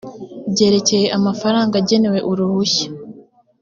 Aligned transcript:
byerekeye 0.51 1.07
amafaranga 1.17 1.73
agenewe 1.81 2.19
uruhushya 2.29 2.87